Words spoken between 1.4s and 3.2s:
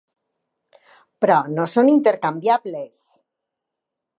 no són intercanviables.